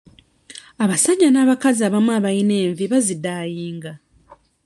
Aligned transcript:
Abasajja 0.83 1.27
n'abakazi 1.31 1.81
abamu 1.87 2.09
abalina 2.17 2.55
envi 2.65 2.85
bazidaayinga. 2.91 3.91